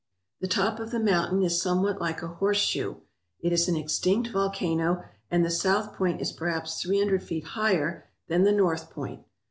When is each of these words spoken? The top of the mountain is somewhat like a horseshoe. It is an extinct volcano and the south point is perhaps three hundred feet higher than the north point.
The 0.39 0.47
top 0.47 0.79
of 0.79 0.89
the 0.89 0.99
mountain 0.99 1.43
is 1.43 1.61
somewhat 1.61 2.01
like 2.01 2.23
a 2.23 2.27
horseshoe. 2.27 2.95
It 3.41 3.53
is 3.53 3.67
an 3.69 3.75
extinct 3.75 4.31
volcano 4.31 5.03
and 5.29 5.45
the 5.45 5.51
south 5.51 5.93
point 5.95 6.21
is 6.21 6.31
perhaps 6.31 6.81
three 6.81 6.97
hundred 6.97 7.21
feet 7.21 7.43
higher 7.43 8.07
than 8.27 8.41
the 8.43 8.51
north 8.51 8.89
point. 8.89 9.23